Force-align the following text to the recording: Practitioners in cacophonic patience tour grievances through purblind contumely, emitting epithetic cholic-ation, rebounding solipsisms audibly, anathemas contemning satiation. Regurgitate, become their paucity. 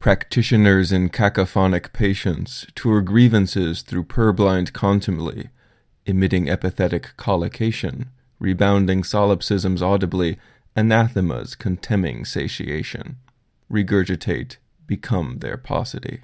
Practitioners 0.00 0.92
in 0.92 1.10
cacophonic 1.10 1.92
patience 1.92 2.66
tour 2.74 3.02
grievances 3.02 3.82
through 3.82 4.04
purblind 4.04 4.72
contumely, 4.72 5.50
emitting 6.06 6.48
epithetic 6.48 7.10
cholic-ation, 7.18 8.08
rebounding 8.38 9.02
solipsisms 9.02 9.82
audibly, 9.82 10.38
anathemas 10.74 11.54
contemning 11.54 12.24
satiation. 12.24 13.18
Regurgitate, 13.70 14.56
become 14.86 15.40
their 15.40 15.58
paucity. 15.58 16.22